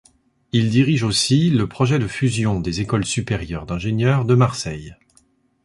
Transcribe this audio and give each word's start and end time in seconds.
Il 0.51 0.71
dirige 0.71 1.03
aussi 1.03 1.51
le 1.51 1.67
projet 1.67 1.99
de 1.99 2.07
fusion 2.07 2.59
des 2.59 2.81
écoles 2.81 3.05
supérieures 3.05 3.67
d'ingénieurs 3.67 4.25
de 4.25 4.33
Marseille. 4.33 4.95